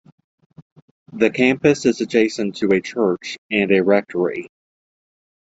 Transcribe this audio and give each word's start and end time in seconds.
The 1.13 1.29
campus 1.29 1.85
is 1.85 2.01
adjacent 2.01 2.55
to 2.55 2.71
a 2.71 2.81
church 2.81 3.37
and 3.51 3.71
a 3.71 3.83
rectory. 3.83 4.49